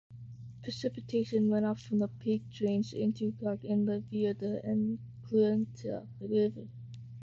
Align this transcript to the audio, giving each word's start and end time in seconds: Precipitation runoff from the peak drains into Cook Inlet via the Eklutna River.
Precipitation 0.63 1.47
runoff 1.49 1.79
from 1.83 1.99
the 1.99 2.07
peak 2.07 2.41
drains 2.51 2.91
into 2.91 3.33
Cook 3.33 3.63
Inlet 3.63 4.01
via 4.09 4.33
the 4.33 4.59
Eklutna 4.65 6.07
River. 6.19 6.67